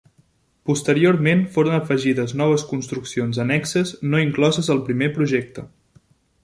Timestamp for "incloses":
4.27-4.73